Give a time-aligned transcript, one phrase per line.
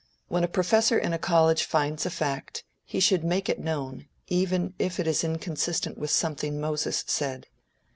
[0.29, 4.73] When a professor in a college finds a fact, he should make it known, even
[4.79, 7.45] if it is inconsistent with something Moses said.